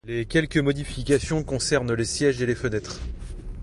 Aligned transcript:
Les 0.07 0.25
quelques 0.25 0.57
modifications 0.57 1.43
concernent 1.43 1.93
les 1.93 2.05
sièges 2.05 2.41
et 2.41 2.47
les 2.47 2.55
fenêtres. 2.55 2.99